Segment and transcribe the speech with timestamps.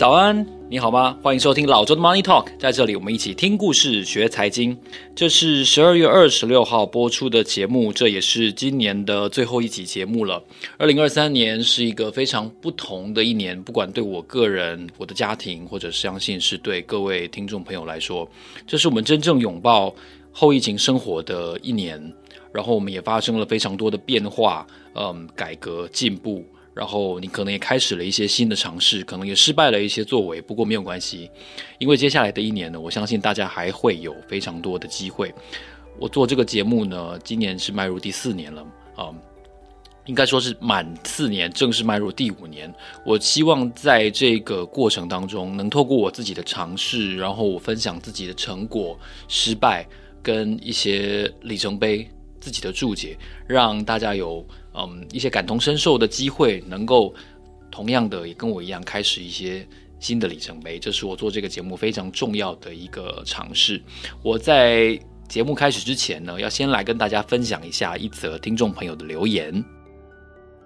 [0.00, 1.18] 早安，你好吗？
[1.22, 4.74] 欢迎收听老周的 Money Talk，在这里我们一起听故事学财经。
[5.14, 10.42] 这是十二月二十六号播出的节目，这也是今年的最后一集节目了。
[10.78, 18.26] 二零二三年是一个非常不同的一年，不管对我个人、我的家庭，或者相信是对各位听众朋友来说，
[18.66, 19.94] 这是我们真正拥抱
[20.32, 22.02] 后疫情生活的一年。
[22.54, 26.42] 然后我们也发生了非常多的变化，嗯，改革进步。
[26.72, 31.30] 然后你可能也开始了一些新的尝试，可能也失败了一些作为，不过没有关系，
[31.78, 35.34] 因为接下来的一年呢，我相信大家还会有非常多的机会。
[35.98, 38.62] 我做这个节目呢，今年是迈入第四年了
[38.94, 39.20] 啊，嗯，
[40.06, 42.72] 应该说是满四年，正式迈入第五年。
[43.04, 48.98] 我希望在这个过程当中，能透过我自己的尝试，然后我分享自己的成果、
[49.28, 49.86] 失败
[50.22, 52.08] 跟一些里程碑。
[52.42, 54.42] 自己的注解，让大家有
[54.74, 57.14] 嗯一些感同身受的机会，能够
[57.70, 59.66] 同样的也跟我一样开始一些
[59.98, 60.78] 新的里程碑。
[60.78, 63.82] 这是我做这个节目非常重要的一个尝试。
[64.22, 69.64] 我在节目开始之前呢，要先来跟大家分享一下一则听众朋友的留言。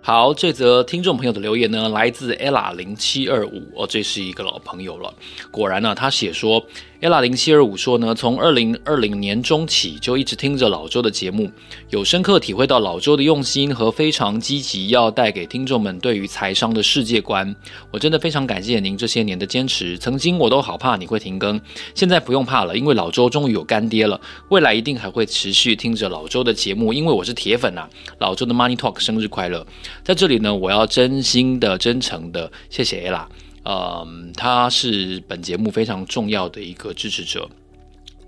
[0.00, 5.12] 好，这则听众朋友的留言呢，来自 ella 零七二五哦，这是一个老朋友了。
[5.50, 6.64] 果然呢，他写说。
[7.04, 11.50] Ella 零七二五说呢，从二零二零年中起就一直听着老周的节目，
[11.90, 17.54] 有深刻体会到老周的用心和非常积极要带给听众们对于财商的世界观。
[17.90, 19.98] 我真的非常感谢您这些年的坚持。
[19.98, 21.60] 曾经我都好怕你会停更，
[21.94, 24.18] 现在不用怕了，因为老周终于有干爹了。
[24.48, 27.86] 未来一定还会持续听着老周的节目，因为我是铁粉啊。
[28.20, 29.66] 老周的 Money Talk 生日快乐！
[30.02, 33.26] 在这里呢，我要真心的、真诚的谢谢 ella。
[33.64, 37.48] 嗯，他是本节目非常重要的一个支持者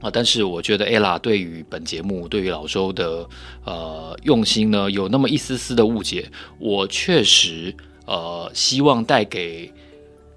[0.01, 3.29] 啊，但是我觉得 ella 对于本节目、对于老周的
[3.65, 6.31] 呃用心呢，有那么一丝丝的误解。
[6.59, 7.75] 我确实
[8.07, 9.73] 呃希望带给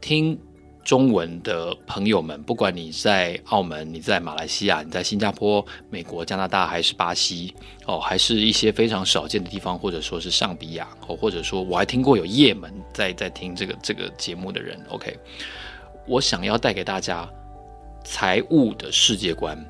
[0.02, 0.38] 听。
[0.90, 7.54] 中文的朋友们，不管你在澳门、你在马来西亚、你在新加坡、美国、加拿大，还是巴西，
[7.86, 14.84] 哦，还是一些非常少见的地方，或者说是上比亚，哦，或者说我还听过有也门在在听这个这个节目的人。
[14.90, 15.16] OK，
[16.08, 17.30] 我想要带给大家
[18.04, 19.64] 财务的世界观，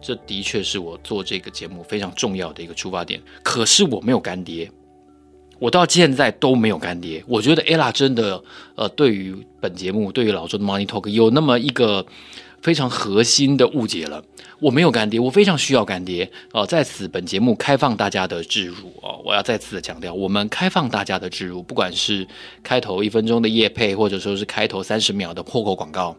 [0.00, 3.20] 这的确是我做这个节目非常重要的一个出发点。
[3.42, 4.70] 可是我没有干爹。
[5.58, 8.42] 我到现在都没有干爹，我觉得 ella 真的，
[8.74, 12.04] 呃，对于本节目，对于老周的 Money Talk 有那么一个
[12.60, 14.22] 非常核心的误解了。
[14.58, 16.24] 我没有干爹，我非常需要干爹。
[16.52, 22.26] 哦、呃，在此本节目开放大家的置入哦，我要再次的强调，我们开放大家的置入，不管是
[22.62, 26.16] 开头一分钟的业配，或者说是开头三十秒的破口广告。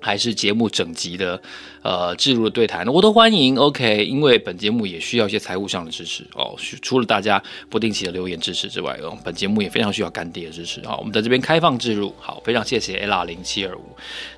[0.00, 1.40] 还是节目整集的，
[1.82, 3.56] 呃，置入的对谈，我都欢迎。
[3.56, 6.54] OK，因为本节目也需要一些财务上的支持哦。
[6.82, 13.82] 除了大家不定期的留言支持之外，哦，本节目也非常需要干爹的支持啊、我们在这边开放置入，好，非常谢谢 ella 零七二五。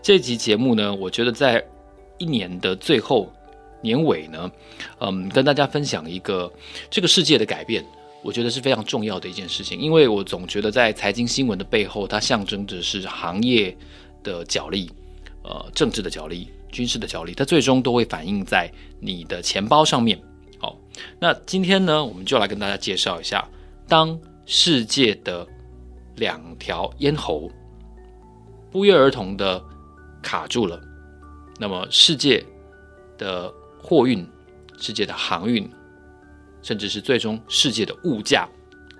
[0.03, 1.62] 这集节目呢，我觉得在
[2.19, 3.31] 一年的最后
[3.82, 4.50] 年尾呢，
[5.00, 6.50] 嗯，跟大家分享一个
[6.91, 7.84] 这个世界的改变，
[8.22, 9.78] 我觉得是非常重要的一件事情。
[9.78, 13.76] 因为我总觉得在财经新闻的背后，它象征着是行业
[14.22, 14.91] 的角力。
[15.43, 18.71] 呃，政治的角力、军事的角力，它最终都会反映在
[19.01, 20.21] 你的钱包上面。
[20.59, 20.77] 好，
[21.19, 23.49] 那今天呢，我们就来跟大家介绍一下，
[23.89, 25.47] 当世界的
[26.17, 27.50] 两条咽喉
[28.71, 29.65] 不约而同的
[30.21, 30.79] 卡住了，
[31.59, 32.45] 那么世界
[33.17, 33.50] 的
[33.83, 34.29] 货运、
[34.79, 35.67] 世界的航运，
[36.61, 38.47] 甚至是最终世界的物价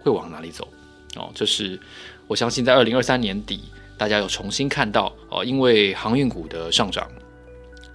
[0.01, 0.67] 会往哪里走？
[1.17, 1.79] 哦，这是
[2.27, 3.65] 我相信在二零二三年底。
[4.01, 7.07] 大家有重新看到哦，因为航运股的上涨，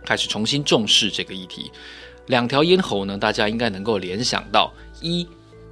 [0.05, 1.71] 开始重新重视这个议题。
[2.27, 4.71] 两条咽喉呢，大家应该能够联想到，
[5.01, 5.27] 一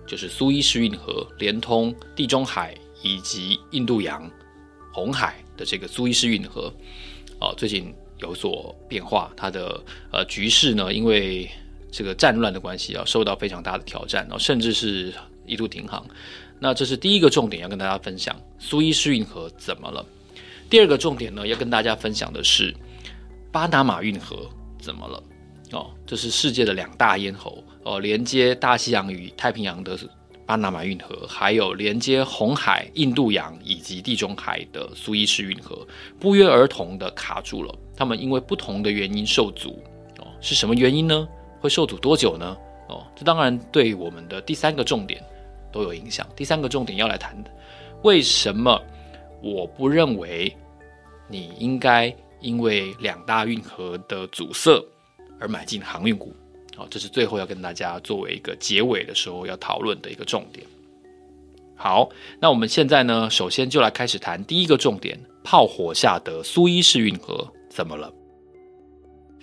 [0.08, 2.74] 就是苏伊士运河连通地中海
[3.04, 4.28] 以及印度洋、
[4.92, 6.74] 红海的这个苏伊士运河，
[7.40, 11.48] 哦，最近有所变化，它的呃局势呢，因为
[11.92, 15.14] 这个战乱的关系啊，受到非常大的挑战，哦，甚至是
[15.46, 16.04] 一度停航。
[16.58, 20.04] 那这是第一个重点要跟大家分享，苏伊士运河怎么了？
[20.74, 22.76] 第二个重点呢，要跟大家分享的是
[23.52, 24.50] 巴拿马运河
[24.80, 25.24] 怎么了？
[25.72, 29.96] 哦，这是世界的两大咽喉哦，连接大西洋与太平洋的
[30.48, 35.88] 巴拿马运河，还有连接红海、印度洋以及地中海的苏伊士运河，
[36.20, 37.72] 不约而同的卡住了。
[37.96, 39.80] 他们因为不同的原因受阻
[40.18, 41.28] 哦，是什么原因呢？
[41.60, 42.58] 会受阻多久呢？
[42.90, 45.24] 哦，这当然对我们的第三个重点
[45.72, 46.28] 都有影响。
[46.36, 47.52] 第三个重点要来谈的，
[48.02, 48.82] 为什么
[49.40, 50.52] 我不认为？
[51.34, 54.80] 你应该因为两大运河的阻塞
[55.40, 56.32] 而买进航运股，
[56.76, 60.64] 好，这是最后要跟大家作为一个结尾的时候要讨论的一个重点。
[61.76, 62.08] 好，
[62.40, 68.14] 那我们现在呢，首先就来开始谈第一个重点，炮火下的苏伊士运河怎么了？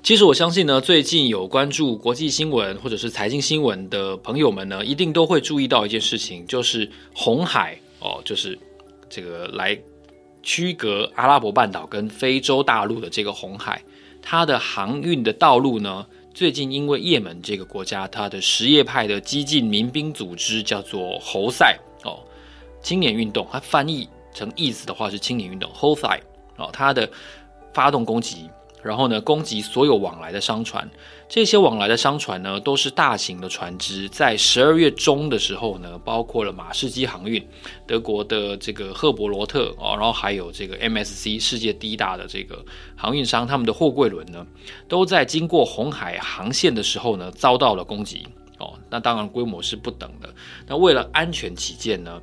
[0.00, 8.56] 其实我相信呢，最近有关注国际新闻或者是财经新闻的朋友们呢，一定都会注意到一件事情，就是红海哦，就是
[9.10, 9.76] 这个来
[10.42, 13.82] 区隔阿拉伯半岛跟非洲大陆的这个红海，
[14.22, 22.20] 它的航运的道路呢，最近因为也门这个国家它的什叶派的激进民兵组织叫做侯赛哦，
[22.82, 26.20] 青年运动，它翻译成意思的话是青年运动侯赛
[26.56, 27.08] 哦，它的
[27.72, 28.48] 发动攻击。
[28.82, 30.88] 然后呢，攻击所有往来的商船。
[31.30, 34.08] 这些往来的商船呢，都是大型的船只。
[34.08, 37.40] 在十二月中的时候呢，包括了马士基航运、
[37.86, 42.64] 德国的这个赫伯罗特哦，然后还有这个 MSC 世界第一大的这个
[42.96, 44.44] 航运商，他们的货柜轮呢，
[44.88, 48.26] 都在经过红海航线的时候呢，遭到了攻击
[48.58, 48.76] 哦。
[48.90, 50.28] 那当然规模是不等的。
[50.66, 52.20] 那为了安全起见呢，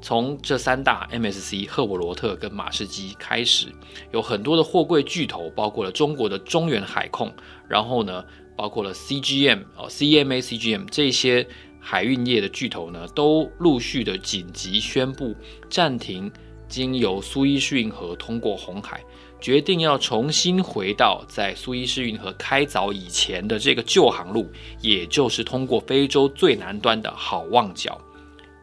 [0.00, 3.68] 从这三大 MSC、赫伯罗特跟马士基开始，
[4.10, 7.32] 有很多的货柜巨头，包括了中国的中远海控，
[7.68, 8.24] 然后呢，
[8.58, 11.46] 包括了 CGM 哦，CMA CGM 这些
[11.78, 15.32] 海运业的巨头呢，都陆续的紧急宣布
[15.70, 16.30] 暂停
[16.68, 19.00] 经由苏伊士运河通过红海，
[19.40, 24.50] 决定要重新回到在苏伊士运河开凿以前的这个旧航路，
[24.80, 27.96] 也就是通过非洲最南端的好望角。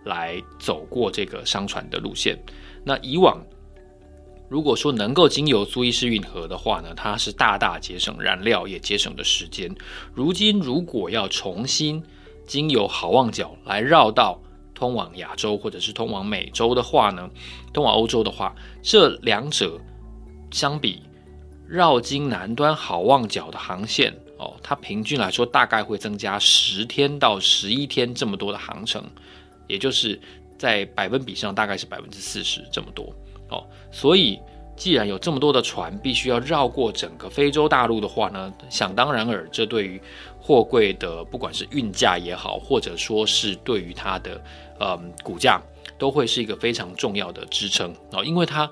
[0.04, 2.38] 来走过这个商船的路线。
[2.84, 3.44] 那以往
[4.48, 9.76] 如果说能够经由苏伊士运河的话呢，它是大大节省燃料，也节省的时间。
[10.14, 12.04] 如今如果要重新
[12.46, 14.40] 经由好望角来绕道
[14.76, 17.30] 通往亚洲或者是通往美洲的话呢，
[17.74, 19.80] 通往欧洲的话，这两者
[20.52, 21.02] 相比
[21.68, 29.04] 绕经南端好望角的航线哦，它平均来说大概会增加十天到十一天这么多的航程。
[29.68, 30.20] 也就是
[30.60, 33.12] 在百分比上大概是百分之四十这么多
[33.50, 34.40] 哦，所以
[34.76, 40.02] 既然有这么多的船必须要绕过整个非洲大陆的话呢，想当然尔，这对于
[40.40, 44.42] 货柜的不管是运价也好，或者说是对于它的
[44.80, 45.62] 嗯股价，
[45.98, 48.70] 都会是一个非常重要的支撑哦，因为它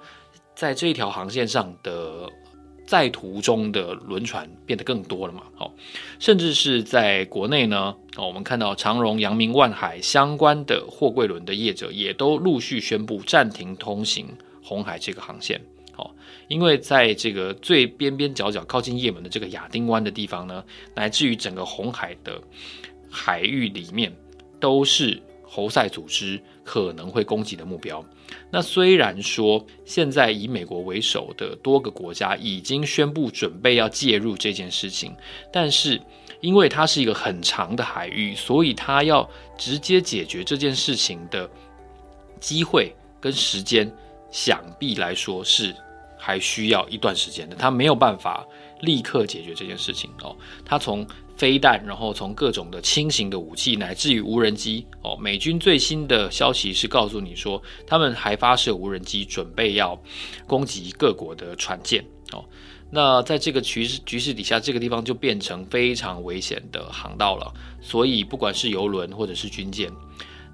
[0.56, 2.30] 在这一条航线上的。
[2.86, 5.44] 在途中的轮船变得更多了嘛？
[5.56, 5.72] 好，
[6.20, 14.28] 甚至是在国内呢，我们看到长荣、阳明、万海相关的货柜轮的业者也都陆续宣布暂停通行
[14.64, 15.62] 红海这个航线。
[15.96, 16.16] 好，
[16.48, 20.64] 因为在这个最边边角角靠近也门的这个亚丁湾的地方呢，
[20.96, 22.42] 乃至于整个红海的
[23.12, 24.12] 海域里面
[24.60, 28.04] 都是侯赛组织可能会攻击的目标。
[28.50, 35.16] 那虽然说现在以美国为首的多个国家已经宣布准备要介入这件事情，
[35.52, 36.02] 但是
[36.42, 41.48] 因为它是一个很长的海域，所以它要直接解决这件事情的
[42.40, 43.94] 机会跟时间，
[44.34, 45.74] 想必来说是
[46.18, 47.56] 还需要一段时间的。
[47.56, 48.46] 他没有办法
[48.82, 50.36] 立刻解决这件事情哦，
[50.66, 51.08] 他从。
[51.36, 60.00] 飞弹，然后从各种的轻型的武器，乃至于无人机哦，美军最新的消息是告诉你说，他们还发射无人机，准备要
[60.46, 62.46] 攻击各国的船舰哦。
[62.92, 67.52] 那在这个局势局势底下，这个地方就变成非常危险的航道了。
[67.82, 69.92] 所以，不管是油轮或者是军舰，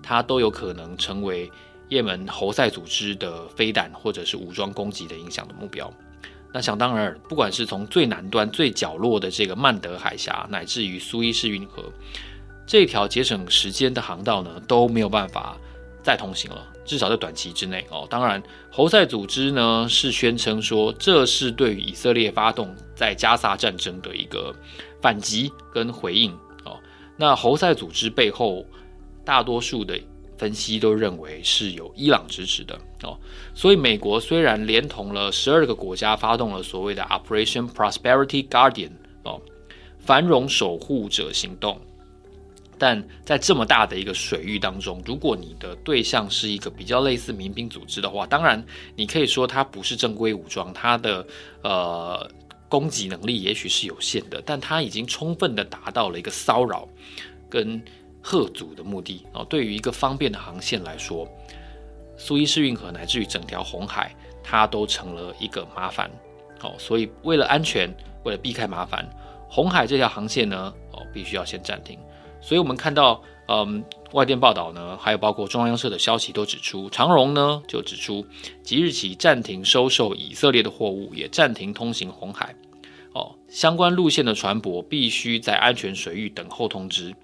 [0.01, 1.51] 它都有可能成为
[1.89, 5.91] 也门侯赛组织的飞弹或者是武装攻击的影响的目标。
[6.53, 11.83] 那想当然，不管是从最南端、最角落的这个曼德海峡，乃至于苏伊士运河
[12.65, 15.57] 这条节省时间的航道呢，都没有办法
[16.01, 18.07] 再通行了，至少在短期之内哦。
[18.09, 18.41] 当然，
[18.71, 24.55] 侯赛组织呢是宣称说，这是对于以色列发动在加萨战争的一个
[25.01, 26.31] 反击跟回应
[26.65, 26.79] 哦。
[27.15, 28.65] 那侯赛组织背后
[29.25, 29.99] 大多数的。
[30.39, 33.19] 分析都认为是有伊朗支持的哦，
[33.53, 38.91] 所以美国虽然连同了十二个国家发动了所谓的 Operation Prosperity Guardian
[39.23, 39.41] 哦，
[39.99, 41.77] 繁荣守护者行动，
[42.77, 48.65] 但在这么大的一个水域当中，如果你的对象是一个比较类似民兵组织的话，当然
[48.95, 51.27] 你可以说它不是正规武装，它的
[51.63, 52.31] 呃
[52.69, 56.87] 攻击能力也许是有限的，但它已经充分的达到了一个骚扰
[57.49, 57.83] 跟。
[58.29, 61.27] 吓阻的目的哦，对于一个方便的航线来说，
[62.15, 66.11] 苏伊士运河乃至于整条红海，它都成了一个麻烦
[66.61, 66.75] 哦。
[66.77, 67.91] 所以为了安全，
[68.23, 69.03] 为了避开麻烦，
[69.49, 71.97] 红海这条航线呢，哦，必须要先暂停。
[72.39, 78.23] 所以我们看到，嗯，外电报道呢，还有包括中央社的消息都指出，长荣呢就指出，
[78.61, 82.53] 即日起暂停收受以色列的货物，也暂停通行红海。
[83.13, 87.15] 哦，相关路线的船舶必须在安全水域等候通知。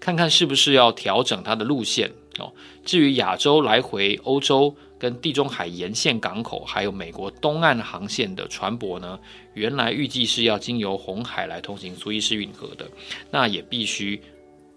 [0.00, 2.52] 看看是不是要调整它的路线哦。
[2.84, 9.18] 至于亚洲来回欧洲跟地中海沿线港口，还有美国东岸航线的船舶呢，
[9.54, 12.86] 原来预计是要经由红海来通行苏伊士运河的，
[13.30, 14.20] 那也必须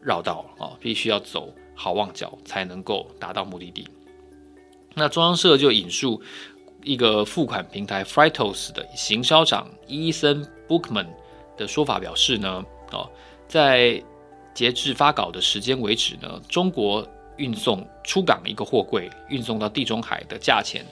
[0.01, 3.87] 绕道啊，必须要走好望角才能够达到目的地。
[4.93, 6.21] 那中央社就引述
[6.83, 11.07] 一个付款平台 Fritos 的行销长伊森 Bookman
[11.55, 13.09] 的说法表示呢，哦，
[13.47, 14.01] 在
[14.57, 17.07] 截至发稿的时间为止呢，中国。
[17.37, 20.83] 运送出港一个货柜运送到地中海的价钱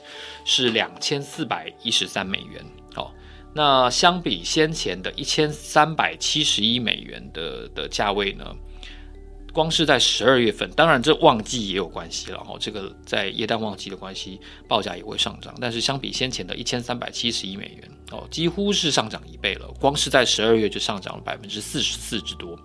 [0.46, 2.64] 是两千四百一十三美元。
[2.94, 3.12] 好，
[3.52, 8.46] 那相比先前的一千三百七十一美元的的价位呢，
[9.52, 12.38] 光是在十二月份，当然这旺季也有关系了。
[12.48, 15.52] 哦，这个在液氮旺季的关系，报价也会上涨。
[15.60, 19.68] 但是相比先前的一千三百七十一美元，哦，几乎是上涨一倍了。
[19.80, 22.56] 光是在十二月就上涨了百分之四十四之多，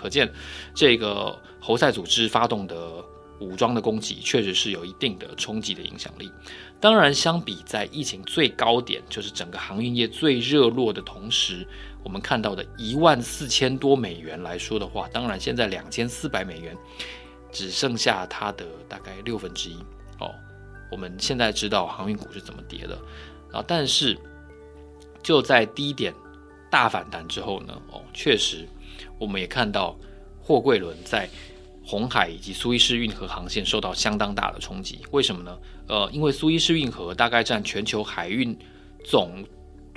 [0.00, 0.32] 可见
[0.74, 3.04] 这个侯赛组织发动的。
[3.40, 6.30] 武装的攻击确实是有一定的冲击的影响力。
[6.78, 11.66] 当然，相比在疫情最高点，就是整个航运业最热络的同时，
[12.04, 16.76] 我们看到的一万四千多美元来说的话，当然现在两千四百美元
[17.50, 19.76] 只剩下它的大概六分之一。
[20.18, 20.30] 哦，
[20.92, 22.94] 我们现在知道航运股是怎么跌的
[23.52, 24.18] 啊，但是
[25.22, 26.12] 就在低点
[26.70, 28.68] 大反弹之后呢，哦，确实
[29.20, 29.96] 我们也看到
[30.42, 31.28] 货柜轮在。
[31.82, 35.58] 红海以及苏伊士运河航线受到相当大的冲击，为什么呢？
[35.88, 38.56] 呃，因为苏伊士运河大概占全球海运
[39.02, 39.44] 总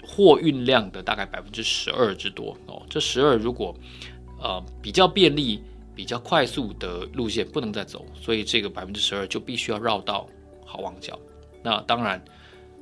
[0.01, 2.81] 货运量的大概百分之十二之多哦。
[2.89, 3.75] 这十二如果
[4.41, 5.61] 呃比较便利、
[5.93, 10.27] 比较快速的路线不能再走，所以这个百分之十二就必须要绕道
[10.65, 11.19] 好望角。
[11.61, 12.23] 那当然，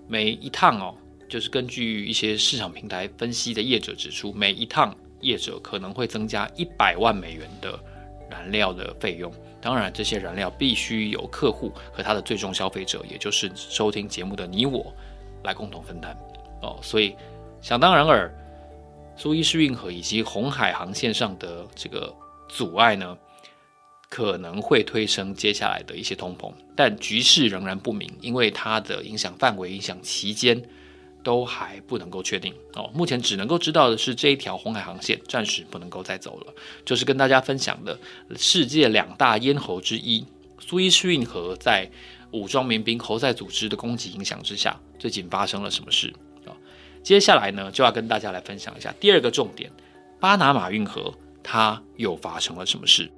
[0.08, 0.96] 每一趟哦，
[1.28, 7.80] 就是根据一些市场平台分析的业者指出，每一趟业者可能会增加一百万美元的。
[8.30, 14.96] 燃料的费用，当然这些燃料必须由客户和他的最终消费者，也就是收听节目的你我，
[15.44, 16.18] 来共同分担
[16.62, 16.80] 哦。
[16.82, 17.14] 所以
[17.60, 18.34] 想当然尔，
[19.18, 22.16] 苏伊士运河以及红海航线上的这个
[22.48, 23.18] 阻碍呢，
[24.08, 30.64] 可能会推升接下来的一些通膨，但局势仍然不明，因为它的影响范围、影响期间。
[31.24, 36.54] 都还不能够确定哦，目前只能够知道的是这一条红海航线暂时不能够再走了。
[36.84, 37.98] 就是跟大家分享的
[38.36, 40.26] 世界两大咽喉之一
[40.60, 41.90] 苏伊士运河，在
[42.32, 46.14] 武装民兵侯赛组织的攻击影响之下，最近发生了什么事
[46.46, 46.58] 啊？
[47.04, 49.70] 接下来呢，就要跟大家来分享一下第二个重点：
[50.20, 51.14] 巴拿马运河
[51.44, 53.12] 它又发生了什么事？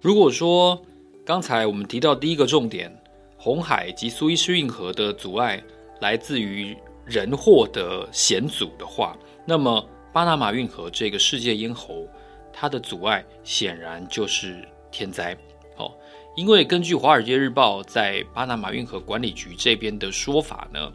[0.00, 0.82] 如果说
[1.24, 2.90] 刚才我们提到第一个重点，
[3.36, 5.62] 红海及苏伊士运河的阻碍。
[6.00, 12.06] 来自于人祸的险阻的话，那么巴拿马运河这个世界咽喉，
[12.52, 15.36] 它的阻碍显然就是天灾。
[15.76, 15.92] 哦，
[16.36, 20.92] 因为根据《华尔街日报》在巴拿马运河管理局这边的说法呢，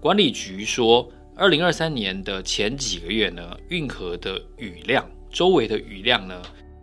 [0.00, 6.40] 管理局说，二零二三年的前几个月呢，运河的雨量，周围的雨量呢，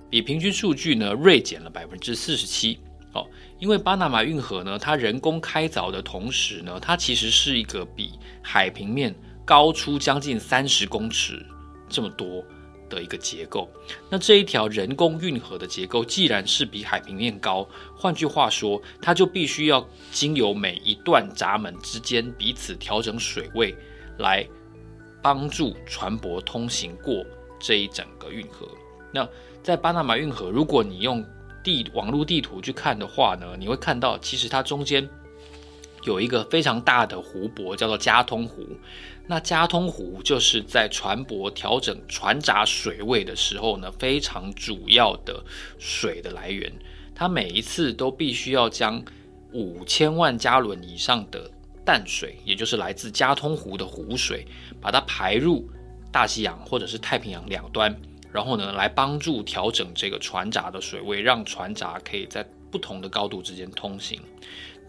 [0.10, 2.80] 比平均数据呢锐减了百分之四十七。
[3.62, 9.16] 因为巴拿马运河呢，它人工开凿的同时呢，它其实是一个比海平面
[9.46, 11.46] 高出将近三十公尺
[11.88, 12.44] 这么多
[12.90, 13.70] 的一个结构。
[14.10, 23.78] 那这一条人工运河的结构，既然是比海平面高，换句话说，它就必须要经由每一段闸门之间彼此调整水位，
[24.18, 24.44] 来
[25.22, 27.24] 帮助船舶通行过
[27.60, 28.68] 这一整个运河。
[29.14, 29.30] 那
[29.62, 31.24] 在巴拿马运河，如果你用
[31.64, 35.08] 地网络地图去看的话呢，你会看到其实它中间
[36.04, 38.66] 有一个非常大的湖泊，叫做加通湖。
[39.28, 45.44] 那加通湖就是在船舶调整船闸水位的时候呢，非常主要的
[45.78, 46.72] 水的来源。
[47.16, 49.02] 它每一次都必须要将
[49.54, 51.50] 五千万加仑以上的
[51.86, 54.46] 淡水，也就是来自加通湖的湖水，
[54.82, 55.70] 把它排入
[56.12, 57.96] 大西洋或者是太平洋两端。
[58.32, 64.20] 然后呢，来帮助调整这个船闸的水位，让船闸可以在不同的高度之间通行。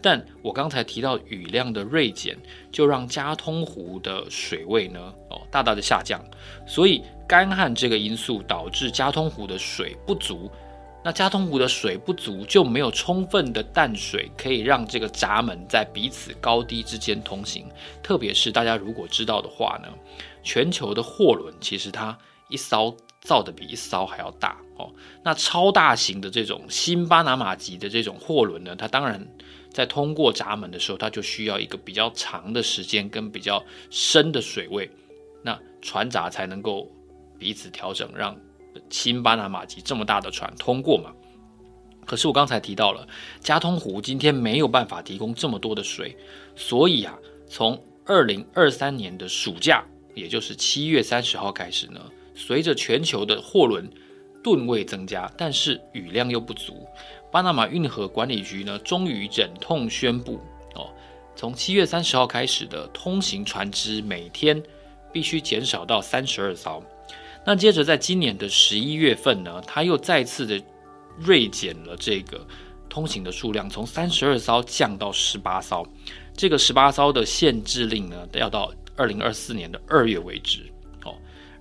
[0.00, 2.36] 但我刚才提到雨量的锐减，
[2.72, 4.98] 就让加通湖的水位呢，
[5.30, 6.20] 哦，大大的下降。
[6.66, 10.50] 所以干旱这个因素导致加通湖的水不足。
[11.04, 17.68] 那加通湖的水不足，就没有充分的淡水可以让这个闸门在彼此高低之间通行。
[18.02, 19.88] 特别是大家如果知道的话呢，
[20.44, 22.16] 全球的货轮其实它
[22.48, 22.96] 一艘。
[23.22, 29.24] 造的比一艘还要大哦，那超大型的这种新巴拿马级的这种货轮呢，它当然
[29.70, 34.90] 在通过闸门的时候，它就需要一个比较长的时间跟比较深的水位，
[35.42, 36.90] 那船闸才能够
[37.38, 38.36] 彼此调整，让
[38.90, 41.12] 新巴拿马级这么大的船通过嘛。
[42.04, 43.06] 可是我刚才提到了，
[43.38, 46.16] 加通湖今天没有办法提供这么多的水，
[46.56, 52.00] 所以啊，从二零二三年的暑假，也就是七月三十号开始呢，
[52.34, 53.88] 随着全球的货轮
[54.42, 56.86] 吨位增加，但是雨量又不足，
[57.30, 60.40] 巴拿马运河管理局呢，终于忍痛宣布
[60.74, 60.90] 哦，
[61.36, 64.62] 从七月三十号开始的通行船只每天
[65.12, 66.82] 必须减少到三十二艘。
[67.44, 70.62] 那接着在今年的十一月份呢，他又再次的。
[71.18, 72.40] 锐减了这个
[72.88, 75.86] 通行的数量，从三十二艘降到十八艘。
[76.34, 80.71] 这个十八艘的限制令呢，要到二零二四年的二月为止。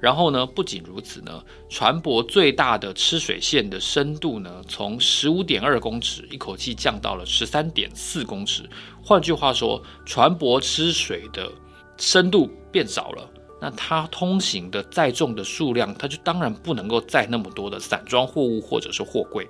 [0.02, 8.68] 然后呢，不仅如此呢，船舶最大的吃水线的深度呢，从十五点二公尺一口气降到了十三点四公尺。
[9.04, 11.52] 换句话说，船舶吃水的
[11.98, 13.30] 深度变少了。
[13.62, 19.48] 那它通行的载重的数量，它就当然不能够载那么多的散装货物或者是货柜，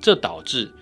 [0.00, 0.72] 这导致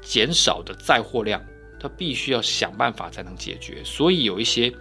[0.00, 1.44] 减少的载货量，
[1.78, 3.84] 它必须要想办法才能解决。
[3.84, 4.72] 所以有一些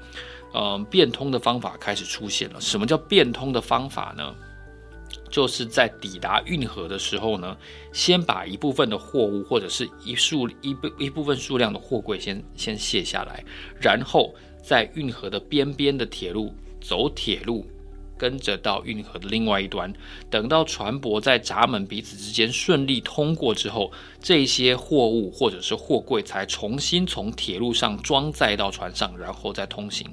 [0.53, 2.61] 嗯变通的方法开始出现了。
[2.61, 4.35] 什么叫变通的方法呢？
[5.29, 7.55] 就是在抵达运河的时候呢，
[7.93, 13.43] 先把一部分的货物或者是一数一部一部分数量的货柜先先卸下来，
[13.79, 16.53] 然后在运河的边边的铁路。
[16.81, 17.67] 走铁路，
[18.19, 19.91] 跟着到运河的另外一端，
[20.29, 30.05] 等到船舶在闸门彼此之间顺利通过之后，这些货物或者是货柜才重新从铁路上装载到船上，然后再通行。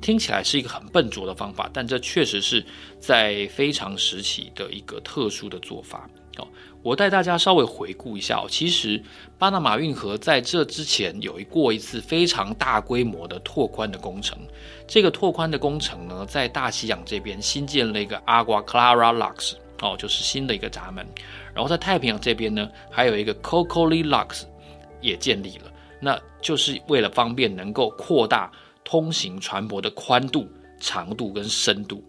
[0.00, 2.64] 听起来是一个很笨拙的方法，但这确实是
[2.98, 6.08] 在非常时期的一个特殊的做法。
[6.38, 6.48] 哦，
[6.82, 8.46] 我带大家稍微回顾一下哦。
[8.48, 9.02] 其实
[9.38, 14.38] 巴拿马运河在这之前有一过一次非常大规模的拓宽的工程。
[14.86, 21.06] 这个拓宽的工程呢，在大西洋这边新建了一个 Agua Clara Locks，哦，就是新的一个闸门。
[21.54, 24.44] 然后在太平洋这边呢，还有一个 Cocoli Locks
[25.02, 28.50] 也建立了，那就是为了方便能够扩大
[28.84, 30.48] 通行船舶的宽度、
[30.80, 32.02] 长度跟深度。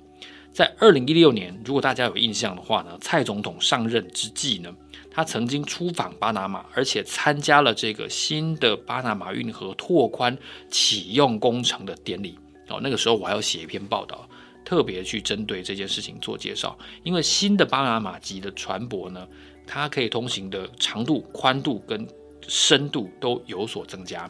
[0.54, 4.72] 在二零一六年，如果大家有印象的话呢，蔡总统上任之际呢，
[5.10, 10.38] 他曾经出访巴拿马，而且参加了这个新的巴拿马运河拓宽
[10.70, 12.38] 启用工程的典礼。
[12.70, 14.30] 哦，那个时候我还要写一篇报道，
[14.64, 16.78] 特别去针对这件事情做介绍。
[17.02, 19.28] 因为新的巴拿马级的船舶呢，
[19.66, 22.08] 它可以通行的长度、宽度跟
[22.48, 24.30] 深度都有所增加，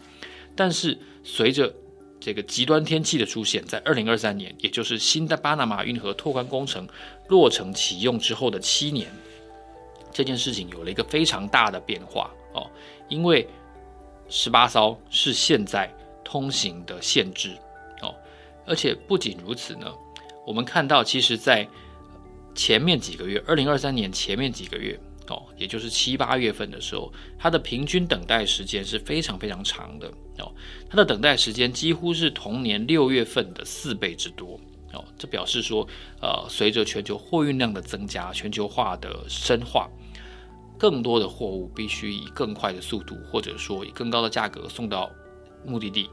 [0.56, 1.74] 但是随着
[2.24, 6.88] 这个极端天气的出现，在二零二三年，也就是新的巴拿马运河拓宽工程
[7.28, 9.12] 落成启用之后的七年，
[10.10, 12.66] 这件事情有了一个非常大的变化哦。
[13.10, 13.46] 因为
[14.30, 17.58] 十八艘是现在通行的限制
[18.02, 18.16] 哦，
[18.66, 19.94] 而且不仅如此呢，
[20.48, 21.68] 我们看到，其实在
[22.56, 24.98] 前面几个月，二零二三年前面几个月。
[25.28, 30.08] 哦，也就是七八月份的时候，它的平均等待时间是非常非常长的
[30.38, 30.54] 哦。
[30.90, 34.60] 它的等待时间几乎是同年六月份的四倍之多
[34.92, 35.04] 哦。
[35.18, 35.88] 这表示说，
[36.22, 39.90] 呃，随着全球货运量的增加，全球化的深化，
[40.78, 45.10] 更多的货物必须以更快的速度，或者说以更高的价格送到
[45.66, 46.10] 目的地。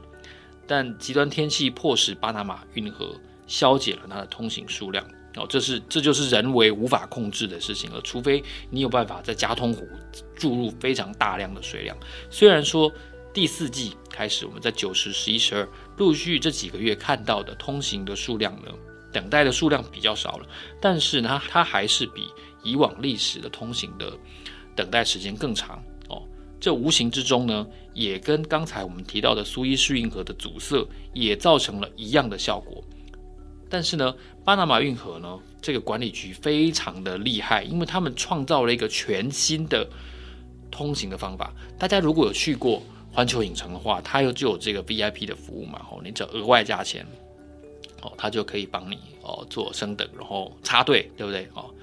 [0.65, 3.13] 但极端天气迫使巴拿马运河
[3.45, 5.05] 削减了它的通行数量。
[5.35, 8.01] 哦，这是这就是人为无法控制的事情了。
[8.01, 9.87] 除非你有办法在加通湖
[10.35, 11.95] 注入非常大量的水量。
[12.29, 12.91] 虽然说
[13.33, 15.67] 第四季开始，我们在九十、十一、十二
[15.97, 18.71] 陆续这几个月看到的通行的数量呢，
[19.11, 20.47] 等待的数量比较少了，
[20.81, 22.27] 但是呢，它还是比
[22.61, 24.11] 以往历史的通行的
[24.75, 25.81] 等待时间更长。
[26.09, 26.23] 哦，
[26.59, 32.83] 这无形之中呢，也跟刚才我们提到的苏伊士运河的阻塞也造成了一样的效果。
[33.71, 39.87] 但是呢，巴拿马运河呢，这个管理局非常的厉害，因为他们创造了一个全新的
[40.69, 41.53] 通行的方法。
[41.79, 47.05] 大家如果有去过环球影城的话，它又就有这个 VIP 的服务嘛，哦，你只要额外加钱，
[48.01, 51.47] 哦，它就可以帮你哦做升等，然后插队，对不对？
[51.53, 51.73] 哦，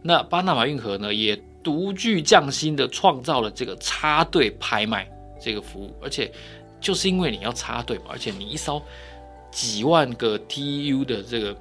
[0.00, 5.06] 那巴拿马运河呢，也独具匠心的创造了这个插队拍卖
[5.38, 6.32] 这个服务，而且
[6.80, 8.82] 就是因为你要插队嘛，而且你一烧。
[9.54, 11.56] 几万个 TU 的这个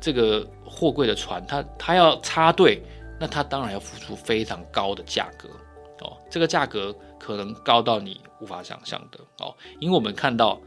[0.00, 2.80] 这个货柜的船，它它要插队，
[3.20, 5.50] 那它当然要付出非常高的价格
[6.00, 6.16] 哦。
[6.30, 9.54] 这个价格可能高到你无法想象的哦。
[9.78, 10.58] 因为我们看到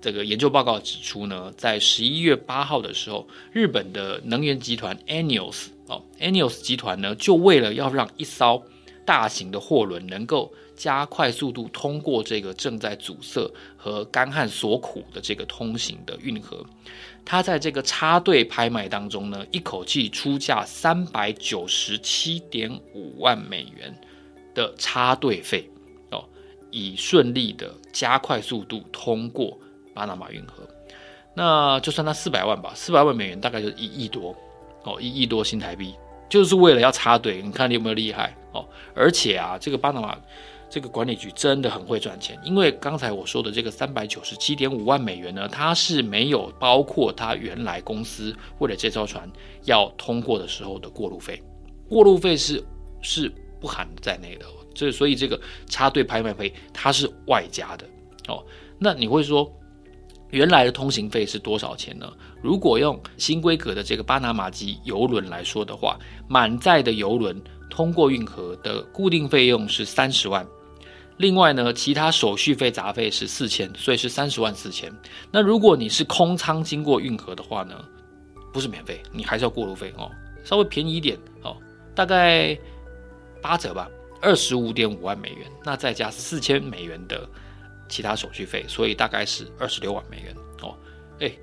[0.00, 8.62] 这个研究报告指出呢，在十一月八号的时候，日本的能源集团 Aneos 哦，Aneos 集团呢，就为了要让一艘
[9.10, 16.64] 大型的货轮能够加快速度通过这个正在阻塞和干旱所苦的这个通行的运河，
[17.24, 23.92] 他在这个插队拍卖当中呢，一口气出价三百九十七点五万美元
[24.54, 25.68] 的插队费
[26.12, 26.24] 哦，
[26.70, 29.58] 以顺利的加快速度通过
[29.92, 30.62] 巴拿马运河。
[31.34, 34.36] 那就算它四百万吧，四百万美元大概就是一亿多
[34.84, 35.96] 哦，一亿多新台币，
[36.28, 37.42] 就是为了要插队。
[37.42, 38.66] 你看你有没有厉害哦？
[38.94, 40.16] 而且啊，这个巴拿马
[40.68, 49.28] 这个管理局真的很会赚钱，因为刚才我说的这个三百九十七点五万美元呢，它是没有包括它原来公司为了这艘船
[49.64, 51.42] 要通过的时候的过路费，
[51.88, 52.62] 过路费是
[53.02, 54.46] 是不含在内的。
[54.72, 57.84] 这所以这个插队拍卖费它是外加的
[58.28, 58.44] 哦。
[58.78, 59.52] 那你会说？
[60.30, 62.08] 原来的通行费是多少钱呢？
[62.40, 70.46] 如果用新规格的这个巴拿马籍邮轮来说的话，满载的邮轮通过运河的固定费用是三十万，
[71.16, 74.92] 另外呢，其他手续费杂费是四千，所以是三十万四千。
[75.30, 77.82] 那如果你是空仓经过运河的话呢，
[78.52, 80.10] 不是免费，你还是要过路费哦，
[80.44, 81.56] 稍微便宜一点哦，
[81.94, 82.58] 大概
[83.40, 83.88] 八折吧，
[84.20, 87.26] 二十五点五万美元，那再加四千美元的。
[87.92, 90.72] 其他手续费，所以大概是二十六万美元哦。
[91.18, 91.36] 诶，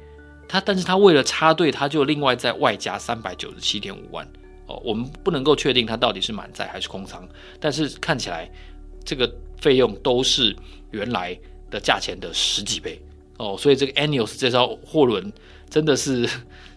[0.47, 4.25] 他但是他为了插队，他就另外再外加三百九十七点五万
[4.67, 4.79] 哦。
[4.85, 7.27] 我们不能够确定它到底是满载还是空仓，
[7.59, 8.49] 但是看起来
[9.03, 10.55] 这个费用都是
[10.91, 11.37] 原来
[11.71, 13.01] 的价钱的十几倍
[13.37, 13.55] 哦。
[13.57, 15.31] 所以这个 Aeneas 这艘货轮
[15.69, 16.29] 真的是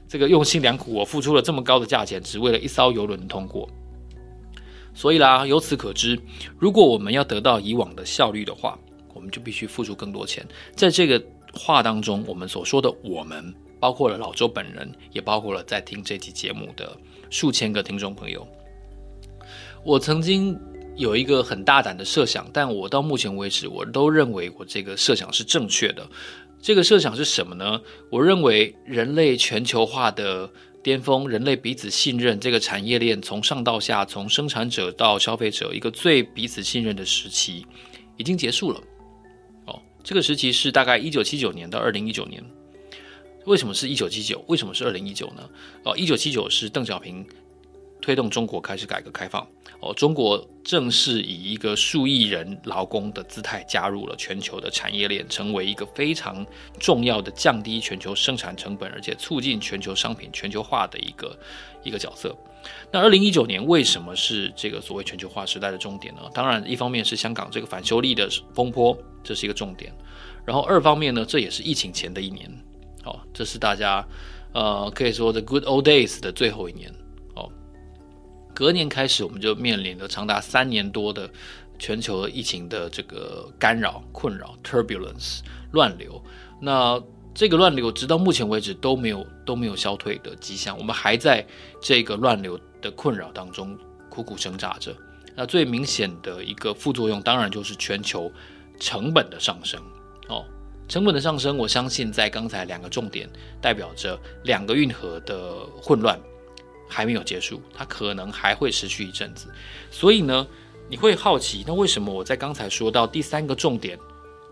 [0.09, 3.69] 这个用心良苦，我付出了这么高的价钱，只为了一艘游轮通过。
[4.93, 6.21] 所以啦，由此可知，
[6.59, 8.77] 如果我们要得到以往的效率的话，
[9.15, 10.45] 我们就必须付出更多钱。
[10.75, 11.23] 在这个
[11.55, 16.97] 话当中，我们所说的“我们”，包括了老周本人，也包括了在听这期节目的
[17.31, 18.47] 数千个听众朋友。
[19.83, 20.59] 我曾经
[20.97, 26.07] 有一个很大胆的设想，但我到目前为止，我都认为我这个设想是正确的。
[26.61, 27.81] 这个设想是什么呢？
[28.11, 30.51] 我认为人类全球化的
[30.83, 37.65] 巅峰，人类彼此信任这个产业链从上到下，从生产者到消费者，一个最彼此信任的时期
[38.19, 38.81] 已经结束了。
[39.65, 42.45] 哦这个时期是大概一九七九年到二零一九年。
[43.51, 44.45] 为什么是一九七九？
[44.47, 45.43] 为什么是二零一九呢？
[45.83, 47.27] 哦，一九七九是邓小平
[48.01, 49.45] 推动中国开始改革开放。
[49.81, 56.47] 哦，中国正式以一个数亿人劳工的姿态加入了全球的产业链，成为一个非常
[56.79, 61.37] 重要的降低全球生产成本，而且促进全球商品全球化的一个
[61.83, 62.33] 一个角色。
[62.93, 66.21] 那二零一九年为什么是这个所谓全球化时代的终点呢？
[66.33, 69.93] 当然，一方面是香港这个反修例的风波，这是一个重点。
[70.45, 72.49] 然后二方面呢，这也是疫情前的一年，
[73.11, 74.07] 哦，这是大家
[74.55, 76.91] 呃可以说的 good old days 的最后一年。
[77.35, 77.51] 哦，
[78.55, 81.29] 隔年开始，我们就面临了长达三年多的
[81.79, 85.41] 全球疫情的这个干扰、困扰、turbulence
[85.73, 86.23] 乱流。
[86.61, 87.03] 那
[87.35, 91.47] 这个乱流直到目前为止都没有都没有消退的迹象，我们还在
[91.81, 93.77] 这个乱流的困扰当中
[94.09, 94.95] 苦苦挣扎着。
[95.37, 98.31] 那最明显的一个副作用，当然就是全球
[98.79, 99.81] 成本的上升。
[100.91, 106.21] 成本的上升，我相信在刚才两个重点代表着两个运河的混乱
[106.89, 109.47] 还没有结束，它可能还会持续一阵子。
[109.89, 110.45] 所以呢，
[110.89, 113.97] 你会好奇，那为什么我在刚才说到第三个重点，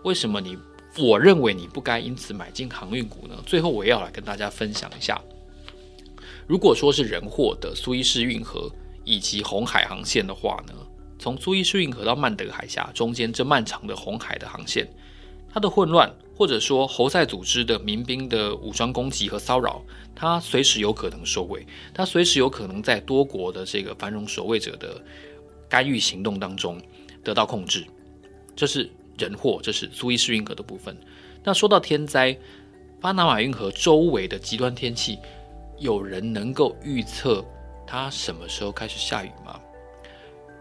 [0.05, 0.57] 为什么你？
[0.97, 3.35] 我认为你不该因此买进航运股呢。
[3.45, 5.21] 最后，我要来跟大家分享一下，
[6.47, 8.71] 如果说是人货的苏伊士运河
[9.03, 10.73] 以及红海航线的话呢，
[11.19, 14.89] 从苏伊士运河到曼德海峡中间这漫长的红海的航线，
[15.53, 19.83] 它的混乱或者说侯赛组织的民兵的武装攻击和骚扰，
[20.15, 25.03] 它随时有可能收尾，它随时有可能在多国的这个繁荣守卫者的
[25.67, 26.81] 干预行动当中
[27.21, 27.85] 得到控制，
[28.55, 28.89] 这是。
[29.17, 30.97] 人祸，这是苏伊士运河的部分。
[31.43, 32.37] 那说到天灾，
[33.01, 35.19] 巴拿马运河周围的极端天气，
[35.77, 37.43] 有人能够预测
[37.85, 39.59] 它什么时候开始下雨吗？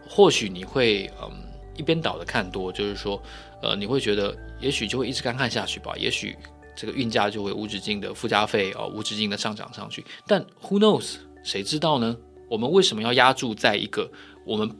[0.09, 1.31] 或许你会嗯
[1.79, 3.23] 一边倒的看多，就是说
[3.63, 6.37] 呃你会觉得也许就会一直干旱下去吧，也许
[6.77, 10.05] 这个运价就会无止境的附加费啊、哦、无止境的上涨上去。
[10.27, 12.15] 但 who knows 谁知道呢？
[12.51, 14.11] 我们为什么要押注在一个
[14.45, 14.71] 我们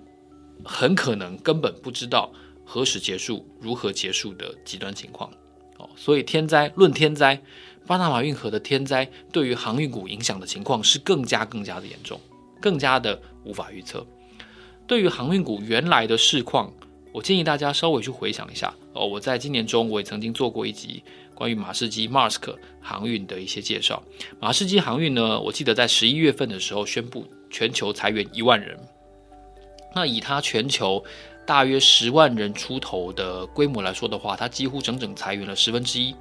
[0.65, 2.33] 很可能根本不知道？
[2.65, 3.47] 何时结束？
[3.61, 5.31] 如何结束的极端情况？
[5.79, 7.41] 哦，所以天灾论天灾，
[7.87, 12.21] 巴拿马运河的天灾对于航运股影响的情况是更加更加的严重，
[12.61, 14.07] 更加的无法预测。
[14.87, 16.73] 对于航运股原来的市况，
[17.13, 18.75] 我建议大家稍微去回想一下。
[18.93, 21.03] 哦，我在今年中我也曾经做过一集
[21.35, 24.03] 关于马士基 Maersk 航运的一些介绍。
[24.41, 28.79] 马士基航运呢，我记得在十一月份的时候宣布全球裁员一万人。
[29.95, 31.05] 那以它全球。
[31.49, 36.15] 大约十万人出头的规模来说的话，它几乎整整裁员了十分之一。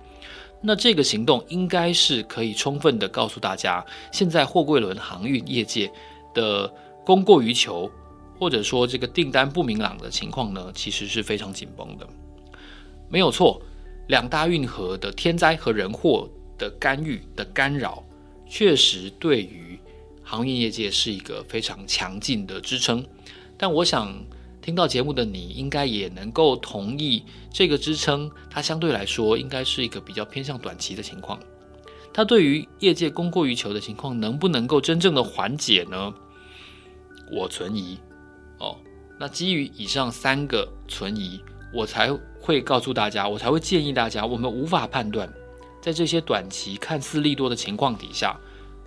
[0.61, 5.91] 那这个行动应该是可以充分的告诉大家，现在货柜轮航运业界
[6.33, 6.73] 的
[7.05, 7.91] 供过于求，
[8.39, 12.07] 或者说这个订单不明朗的情况呢，其实是非常紧绷的。
[13.09, 13.61] 没有错，
[14.07, 18.03] 两大运河的天灾和人祸的干预的干扰，
[18.47, 19.79] 确实对于
[20.23, 23.05] 航运业界是一个非常强劲的支撑。
[23.57, 24.13] 但我想
[24.61, 31.39] 听到节目的你，应该也能够同意，这个支撑它相对来说应该是一个比较偏向短期的情况。
[32.13, 36.13] 它对于业界供过于求的情况，能不能够真正的缓解呢？
[37.31, 37.97] 我存疑。
[39.19, 41.41] 那基于以上三个存疑，
[41.73, 45.27] 我才会告诉大家，我才会建议大家，我们无法判断，
[45.81, 48.39] 在这些短期看似利多的情况底下，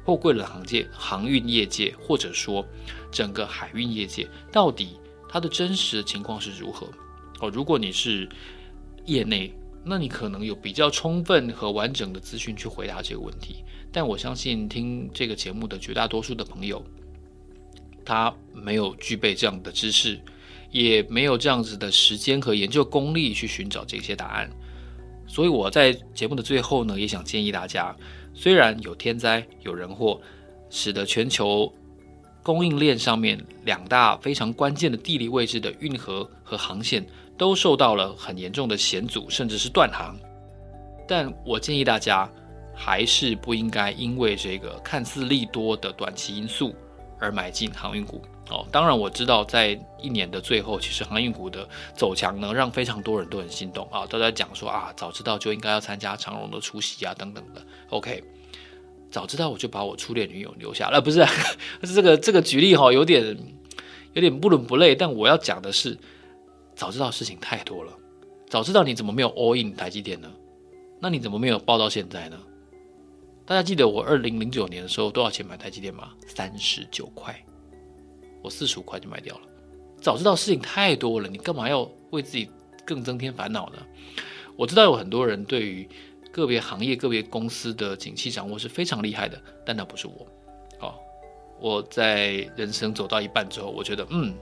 [0.05, 2.65] 货柜的行界、航运业界，或者说
[3.11, 4.97] 整个海运业界，到底
[5.29, 6.87] 它的真实的情况是如何？
[7.41, 8.29] 哦，如果你是
[9.07, 9.53] 业内，
[9.85, 13.65] 那你可能有比较充分和完整的资讯去回答这个问题。
[13.91, 16.85] 但我相信听这个节目的绝大多数的朋友，
[18.11, 20.21] 他没有具备这样的知识，
[20.73, 24.51] 也没有这样子的时间和研究功力去寻找这些答案。
[25.29, 27.95] 所以我在节目的最后呢，也想建议大家，
[28.35, 30.21] 虽然有天灾、有人祸，
[30.71, 31.73] 使得全球
[32.43, 37.07] 供应链上面两大非常关键的地理位置的运河和航线
[37.39, 40.19] 都受到了很严重的险阻，甚至是断航，
[41.07, 42.29] 但我建议大家
[42.75, 46.75] 还是不应该因为这个看似利多的短期因素。
[47.21, 57.65] 而买进航运股哦，当然我知道，在一年的最后，其实航运股的走强呢，让非常多人都很心动啊，都在讲说啊，早知道就应该要参加长荣的出席啊，等等的。
[57.91, 58.25] OK，
[59.11, 61.25] 早知道我就把我初恋女友留下了，不是？
[61.83, 63.37] 是这个这个举例哈，有点
[64.15, 65.97] 有点不伦不类，但我要讲的是，
[66.75, 67.93] 早知道事情太多了，
[68.49, 70.29] 早知道你怎么没有 all in 台积电呢？
[71.01, 72.37] 那你怎么没有抱到现在呢？
[73.51, 76.13] 大家记得我二零零九年的时候多少钱买台积电吗？
[76.25, 77.37] 三十九块，
[78.45, 79.41] 我四十五块就卖掉了。
[80.01, 82.49] 早知道事情太多了，你干嘛要为自己
[82.87, 83.79] 更增添烦恼呢？
[84.57, 85.89] 我知道有很多人对于
[86.31, 89.37] 个别行业、个别公司的景气掌握是非常厉害的，
[89.67, 90.29] 但那不是我。
[90.79, 90.95] 哦，
[91.59, 94.33] 我在人生走到一半之后，我觉得嗯，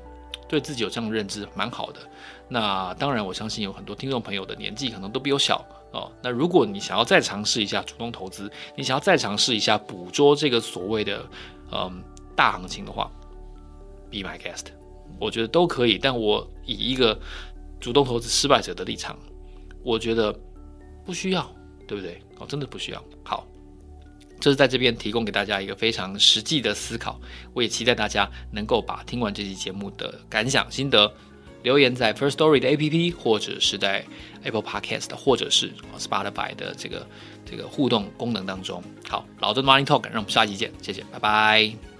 [0.47, 2.01] 对自己有这样的认知蛮好的。
[2.47, 5.65] 那当然，我相信有很多听众朋友的年纪可能都比我小。
[5.93, 11.27] 哦，那如果你想要再尝试一下主动投资，你想要再尝试一下捕捉这个所谓的
[11.73, 12.03] 嗯
[12.37, 13.11] 大行情的话
[14.11, 14.67] ，be my guest，
[15.19, 15.97] 我觉得都可以。
[15.97, 17.19] 但我以一个
[17.81, 19.19] 主动投资失败者的立场，
[19.83, 20.39] 我觉得
[21.07, 21.51] 不需要，
[21.87, 22.21] 对不对？
[22.39, 23.03] 哦，真的不需要。
[23.25, 23.47] 好，
[24.39, 27.19] 这是在这边提供给大家一个非常实际的思考。
[27.55, 31.11] 我也期待大家能够把听完这期节目的感想心得。
[31.69, 34.03] 留言在 First Story 的 APP，或者是在
[34.43, 37.07] Apple Podcast，或者是 Spotify 的这个
[37.45, 38.83] 这个互动功能当中。
[39.07, 41.98] 好，老的 Money Talk，让我们下期见，谢谢，拜拜。